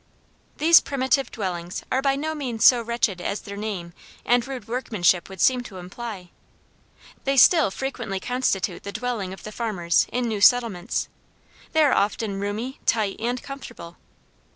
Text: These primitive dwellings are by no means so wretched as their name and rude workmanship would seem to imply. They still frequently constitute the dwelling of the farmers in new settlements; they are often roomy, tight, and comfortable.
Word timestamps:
These 0.57 0.81
primitive 0.81 1.29
dwellings 1.29 1.83
are 1.91 2.01
by 2.01 2.15
no 2.15 2.33
means 2.33 2.65
so 2.65 2.81
wretched 2.81 3.21
as 3.21 3.41
their 3.41 3.55
name 3.55 3.93
and 4.25 4.47
rude 4.47 4.67
workmanship 4.67 5.29
would 5.29 5.39
seem 5.39 5.61
to 5.65 5.77
imply. 5.77 6.31
They 7.23 7.37
still 7.37 7.69
frequently 7.69 8.19
constitute 8.19 8.81
the 8.81 8.91
dwelling 8.93 9.31
of 9.31 9.43
the 9.43 9.51
farmers 9.51 10.07
in 10.11 10.27
new 10.27 10.41
settlements; 10.41 11.07
they 11.73 11.83
are 11.83 11.93
often 11.93 12.39
roomy, 12.39 12.79
tight, 12.87 13.17
and 13.19 13.43
comfortable. 13.43 13.97